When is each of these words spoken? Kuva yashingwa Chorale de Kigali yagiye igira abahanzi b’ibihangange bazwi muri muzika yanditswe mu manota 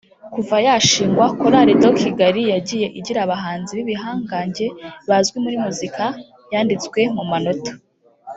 Kuva 0.33 0.57
yashingwa 0.67 1.25
Chorale 1.37 1.73
de 1.81 1.89
Kigali 1.99 2.41
yagiye 2.53 2.87
igira 2.99 3.19
abahanzi 3.23 3.71
b’ibihangange 3.77 4.65
bazwi 5.09 5.37
muri 5.43 5.57
muzika 5.65 6.03
yanditswe 6.53 6.99
mu 7.15 7.23
manota 7.31 7.71